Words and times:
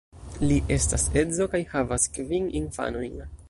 Li 0.43 0.55
estas 0.75 1.05
edzo 1.23 1.47
kaj 1.53 1.61
havas 1.75 2.11
kvin 2.19 2.51
infanojn. 2.65 3.25